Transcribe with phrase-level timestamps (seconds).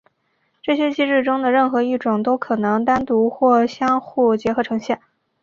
[0.63, 4.99] 这些机制中的任何一种都可能单独或相互结合呈现。